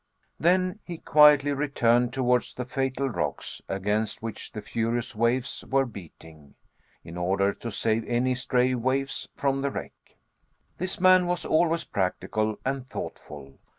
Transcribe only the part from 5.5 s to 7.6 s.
were beating, in order